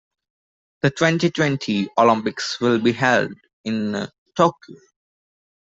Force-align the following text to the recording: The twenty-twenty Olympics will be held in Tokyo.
The 0.81 0.89
twenty-twenty 0.89 1.89
Olympics 1.95 2.59
will 2.59 2.79
be 2.81 2.91
held 2.91 3.33
in 3.65 4.07
Tokyo. 4.35 4.77